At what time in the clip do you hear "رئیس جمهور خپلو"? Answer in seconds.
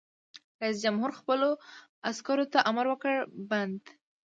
0.61-1.49